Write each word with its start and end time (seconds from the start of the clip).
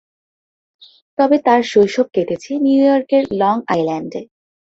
তবে 1.17 1.37
তার 1.45 1.61
শৈশব 1.71 2.07
কেটেছে 2.15 2.51
নিউ 2.65 2.79
ইয়র্কের 2.83 3.23
লং 3.41 3.55
আইল্যান্ডে। 3.67 4.21